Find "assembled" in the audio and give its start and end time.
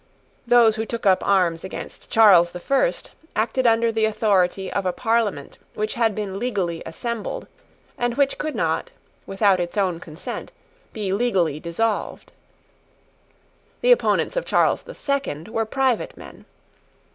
6.87-7.45